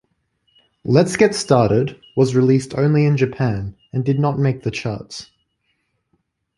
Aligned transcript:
"Let's 0.83 1.15
Get 1.15 1.35
Started" 1.35 1.95
was 2.17 2.35
released 2.35 2.73
only 2.75 3.05
in 3.05 3.17
Japan 3.17 3.75
and 3.93 4.03
did 4.03 4.17
not 4.17 4.39
make 4.39 4.63
the 4.63 4.71
charts. 4.71 5.29